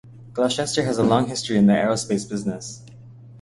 Gloucester 0.33 0.81
has 0.85 0.97
a 0.97 1.03
long 1.03 1.27
history 1.27 1.57
in 1.57 1.67
the 1.67 1.73
aerospace 1.73 2.27
business. 2.27 2.81